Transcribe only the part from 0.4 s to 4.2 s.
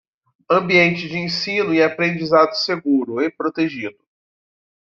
Ambiente de ensino e aprendizagem seguro e protegido